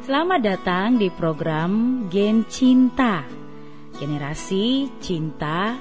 Selamat 0.00 0.40
datang 0.40 0.96
di 0.96 1.12
program 1.12 2.08
Gen 2.08 2.48
Cinta. 2.48 3.20
Generasi 4.00 4.88
Cinta 4.96 5.76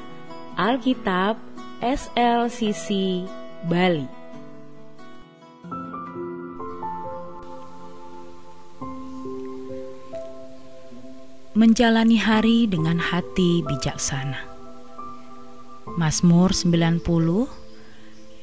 Alkitab 0.59 1.39
SLCC 1.79 3.23
Bali. 3.63 4.03
Menjalani 11.55 12.19
hari 12.19 12.67
dengan 12.67 12.99
hati 12.99 13.63
bijaksana. 13.63 14.43
Mazmur 15.95 16.51
90 16.51 17.07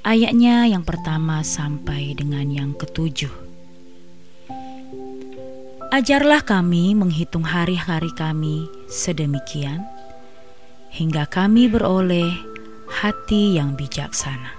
ayatnya 0.09 0.73
yang 0.73 0.89
pertama 0.89 1.45
sampai 1.45 2.17
dengan 2.17 2.49
yang 2.49 2.73
ketujuh 2.73 3.46
Ajarlah 5.87 6.43
kami 6.43 6.99
menghitung 6.99 7.47
hari-hari 7.47 8.11
kami 8.11 8.67
sedemikian, 8.91 9.87
hingga 10.91 11.31
kami 11.31 11.71
beroleh 11.71 12.27
hati 12.91 13.55
yang 13.55 13.79
bijaksana. 13.79 14.51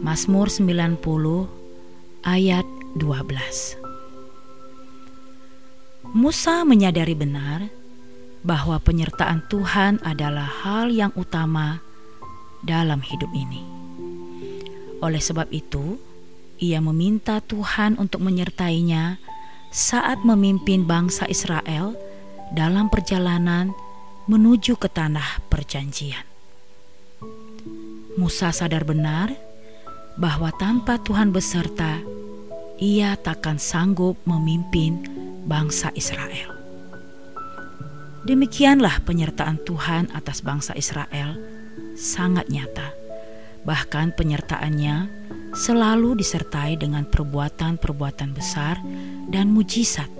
Mazmur 0.00 0.48
90 0.48 0.96
ayat 2.24 2.64
12 2.96 3.76
Musa 6.16 6.64
menyadari 6.64 7.12
benar 7.12 7.68
bahwa 8.40 8.80
penyertaan 8.80 9.44
Tuhan 9.52 10.00
adalah 10.00 10.48
hal 10.64 10.88
yang 10.88 11.12
utama 11.20 11.84
dalam 12.64 13.04
hidup 13.04 13.28
ini. 13.36 13.60
Oleh 15.04 15.20
sebab 15.20 15.52
itu, 15.52 16.00
ia 16.56 16.80
meminta 16.80 17.44
Tuhan 17.44 18.00
untuk 18.00 18.24
menyertainya 18.24 19.20
saat 19.74 20.22
memimpin 20.22 20.86
bangsa 20.86 21.26
Israel 21.30 21.96
dalam 22.54 22.86
perjalanan 22.90 23.74
menuju 24.26 24.78
ke 24.78 24.90
tanah 24.90 25.46
perjanjian. 25.50 26.24
Musa 28.16 28.50
sadar 28.50 28.88
benar 28.88 29.30
bahwa 30.16 30.48
tanpa 30.56 30.96
Tuhan 30.96 31.30
beserta, 31.30 32.00
ia 32.80 33.14
takkan 33.20 33.60
sanggup 33.60 34.16
memimpin 34.24 35.04
bangsa 35.44 35.92
Israel. 35.92 36.56
Demikianlah 38.26 39.06
penyertaan 39.06 39.62
Tuhan 39.62 40.10
atas 40.10 40.42
bangsa 40.42 40.74
Israel 40.74 41.38
sangat 41.94 42.50
nyata. 42.50 42.90
Bahkan 43.62 44.18
penyertaannya 44.18 44.96
selalu 45.56 46.20
disertai 46.20 46.76
dengan 46.76 47.08
perbuatan-perbuatan 47.08 48.30
besar 48.36 48.76
dan 49.32 49.48
mujizat. 49.50 50.12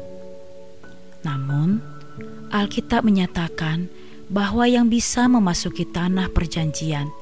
Namun, 1.22 1.84
Alkitab 2.48 3.04
menyatakan 3.04 3.92
bahwa 4.32 4.64
yang 4.64 4.88
bisa 4.88 5.28
memasuki 5.28 5.84
tanah 5.84 6.32
perjanjian 6.32 7.12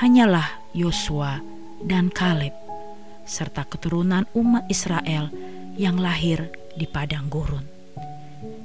hanyalah 0.00 0.62
Yosua 0.72 1.42
dan 1.82 2.08
Kaleb, 2.14 2.54
serta 3.26 3.66
keturunan 3.66 4.24
umat 4.38 4.70
Israel 4.70 5.28
yang 5.74 5.98
lahir 5.98 6.54
di 6.78 6.86
padang 6.86 7.26
gurun. 7.26 7.66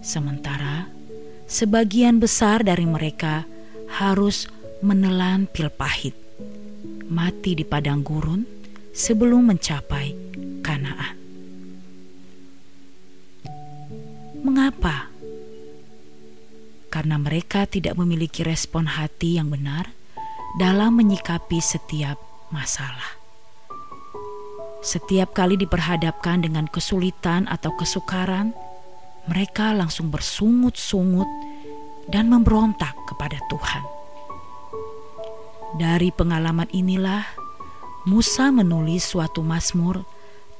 Sementara 0.05 0.85
sebagian 1.49 2.21
besar 2.21 2.61
dari 2.61 2.85
mereka 2.85 3.49
harus 3.97 4.45
menelan 4.85 5.49
pil 5.49 5.73
pahit, 5.73 6.13
mati 7.09 7.57
di 7.57 7.65
padang 7.65 8.05
gurun, 8.05 8.45
sebelum 8.95 9.51
mencapai 9.51 10.15
Kanaan. 10.63 11.19
Mengapa? 14.41 15.11
Karena 16.87 17.19
mereka 17.19 17.67
tidak 17.67 17.99
memiliki 17.99 18.47
respon 18.47 18.87
hati 18.87 19.35
yang 19.35 19.51
benar 19.51 19.91
dalam 20.55 20.95
menyikapi 20.95 21.59
setiap 21.59 22.15
masalah. 22.55 23.19
Setiap 24.79 25.35
kali 25.35 25.59
diperhadapkan 25.59 26.47
dengan 26.47 26.71
kesulitan 26.71 27.51
atau 27.51 27.75
kesukaran, 27.75 28.55
mereka 29.27 29.75
langsung 29.75 30.07
bersungut-sungut 30.07 31.27
dan 32.07 32.31
memberontak 32.31 32.95
kepada 33.09 33.41
Tuhan. 33.51 33.83
Dari 35.75 36.13
pengalaman 36.13 36.69
inilah 36.71 37.44
Musa 38.05 38.53
menulis 38.53 39.01
suatu 39.01 39.41
mazmur 39.41 40.05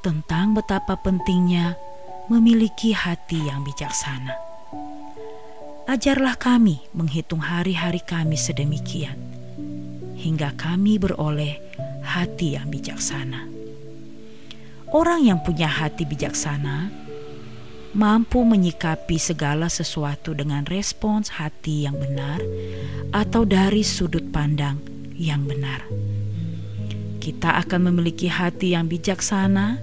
tentang 0.01 0.57
betapa 0.57 0.97
pentingnya 0.97 1.77
memiliki 2.25 2.89
hati 2.89 3.37
yang 3.37 3.61
bijaksana. 3.61 4.33
Ajarlah 5.85 6.41
kami 6.41 6.81
menghitung 6.97 7.45
hari-hari 7.45 8.01
kami 8.01 8.33
sedemikian, 8.33 9.13
hingga 10.17 10.57
kami 10.57 10.97
beroleh 10.97 11.61
hati 12.01 12.57
yang 12.57 12.73
bijaksana. 12.73 13.45
Orang 14.89 15.29
yang 15.29 15.37
punya 15.45 15.69
hati 15.69 16.01
bijaksana 16.01 16.89
mampu 17.93 18.41
menyikapi 18.41 19.21
segala 19.21 19.69
sesuatu 19.69 20.33
dengan 20.33 20.65
respons 20.65 21.29
hati 21.37 21.85
yang 21.85 21.93
benar 21.93 22.41
atau 23.13 23.45
dari 23.45 23.85
sudut 23.85 24.33
pandang 24.33 24.81
yang 25.13 25.45
benar 25.45 25.85
kita 27.25 27.57
akan 27.65 27.89
memiliki 27.89 28.29
hati 28.29 28.77
yang 28.77 28.85
bijaksana 28.85 29.81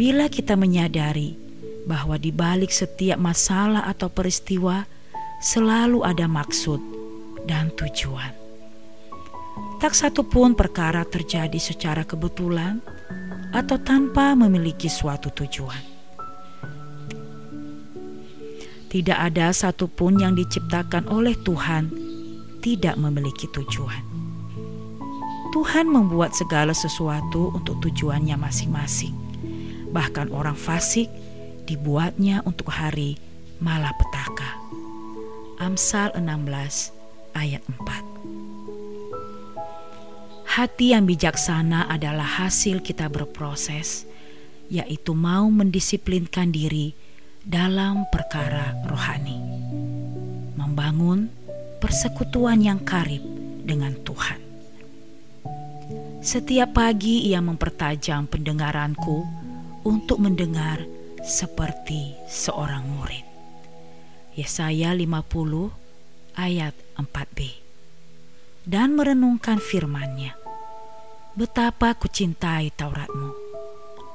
bila 0.00 0.32
kita 0.32 0.56
menyadari 0.56 1.36
bahwa 1.84 2.16
di 2.16 2.32
balik 2.32 2.72
setiap 2.72 3.20
masalah 3.20 3.84
atau 3.84 4.08
peristiwa 4.08 4.88
selalu 5.44 6.00
ada 6.00 6.24
maksud 6.24 6.80
dan 7.44 7.68
tujuan. 7.76 8.32
Tak 9.76 9.92
satu 9.92 10.24
pun 10.24 10.56
perkara 10.56 11.04
terjadi 11.04 11.60
secara 11.60 12.00
kebetulan 12.08 12.80
atau 13.52 13.76
tanpa 13.76 14.32
memiliki 14.32 14.88
suatu 14.88 15.28
tujuan. 15.36 15.84
Tidak 18.88 19.18
ada 19.20 19.52
satupun 19.52 20.16
yang 20.16 20.32
diciptakan 20.32 21.12
oleh 21.12 21.36
Tuhan 21.44 21.92
tidak 22.64 22.96
memiliki 22.96 23.52
tujuan. 23.52 24.09
Tuhan 25.50 25.90
membuat 25.90 26.30
segala 26.30 26.70
sesuatu 26.70 27.50
untuk 27.50 27.82
tujuannya 27.82 28.38
masing-masing. 28.38 29.10
Bahkan 29.90 30.30
orang 30.30 30.54
fasik 30.54 31.10
dibuatnya 31.66 32.46
untuk 32.46 32.70
hari 32.70 33.18
malapetaka. 33.58 34.62
Amsal 35.58 36.14
16 36.14 36.94
ayat 37.34 37.66
4 37.66 40.46
Hati 40.50 40.90
yang 40.94 41.06
bijaksana 41.06 41.86
adalah 41.90 42.46
hasil 42.46 42.82
kita 42.82 43.10
berproses, 43.10 44.06
yaitu 44.70 45.14
mau 45.14 45.50
mendisiplinkan 45.50 46.54
diri 46.54 46.94
dalam 47.42 48.06
perkara 48.14 48.74
rohani. 48.86 49.38
Membangun 50.54 51.26
persekutuan 51.82 52.62
yang 52.62 52.78
karib 52.82 53.22
dengan 53.66 53.94
Tuhan. 54.02 54.49
Setiap 56.20 56.76
pagi 56.76 57.32
ia 57.32 57.40
mempertajam 57.40 58.28
pendengaranku 58.28 59.24
untuk 59.88 60.20
mendengar 60.20 60.84
seperti 61.24 62.12
seorang 62.28 62.84
murid. 62.84 63.24
Yesaya 64.36 64.92
50 64.92 65.16
ayat 66.36 66.76
4b. 67.00 67.38
Dan 68.68 69.00
merenungkan 69.00 69.56
firman-Nya. 69.64 70.36
Betapa 71.40 71.96
kucintai 71.96 72.68
Tauratmu. 72.76 73.32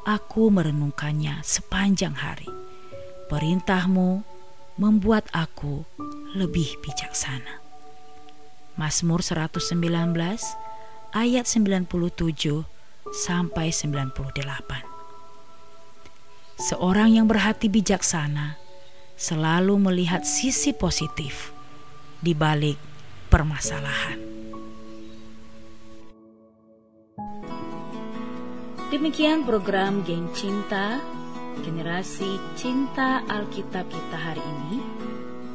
Aku 0.06 0.54
merenungkannya 0.54 1.42
sepanjang 1.42 2.14
hari. 2.14 2.54
Perintahmu 3.34 4.22
membuat 4.78 5.26
aku 5.34 5.82
lebih 6.38 6.70
bijaksana. 6.86 7.66
Mazmur 8.78 9.26
119 9.26 9.74
ayat 11.16 11.48
97 11.48 11.88
sampai 13.16 13.72
98. 13.72 14.84
Seorang 16.60 17.16
yang 17.16 17.24
berhati 17.24 17.72
bijaksana 17.72 18.60
selalu 19.16 19.80
melihat 19.80 20.28
sisi 20.28 20.76
positif 20.76 21.56
di 22.20 22.36
balik 22.36 22.76
permasalahan. 23.32 24.20
Demikian 28.92 29.48
program 29.48 30.04
Geng 30.04 30.32
Cinta, 30.36 31.00
generasi 31.64 32.40
cinta 32.60 33.24
Alkitab 33.28 33.88
kita 33.88 34.18
hari 34.20 34.44
ini. 34.44 34.84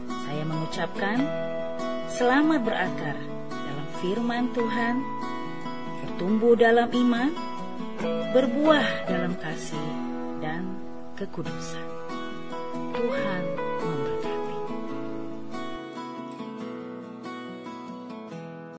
Saya 0.09 0.45
mengucapkan 0.45 1.21
selamat 2.09 2.61
berakar 2.65 3.17
dalam 3.49 3.87
firman 4.03 4.53
Tuhan 4.53 5.01
tumbuh 6.21 6.53
dalam 6.53 6.93
iman, 6.93 7.33
berbuah 8.37 9.09
dalam 9.09 9.33
kasih 9.41 9.89
dan 10.45 10.69
kekudusan. 11.17 11.89
Tuhan 12.93 13.60